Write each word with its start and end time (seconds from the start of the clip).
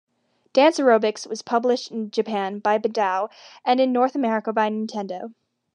Dance 0.53 0.79
Aerobics 0.79 1.27
was 1.29 1.43
published 1.43 1.91
in 1.91 2.09
Japan 2.09 2.57
by 2.57 2.79
Bandai 2.79 3.29
and 3.63 3.79
in 3.79 3.91
North 3.91 4.15
America 4.15 4.51
by 4.51 4.67
Nintendo. 4.67 5.33